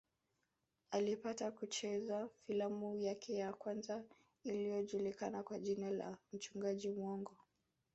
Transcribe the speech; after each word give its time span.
Alipata 0.91 1.51
kucheza 1.51 2.27
filamu 2.47 2.95
yake 2.95 3.33
ya 3.33 3.53
kwanza 3.53 4.03
iliyojulikana 4.43 5.43
kwa 5.43 5.59
jina 5.59 5.91
la 5.91 6.17
mchungaji 6.33 6.89
muongo 6.89 7.37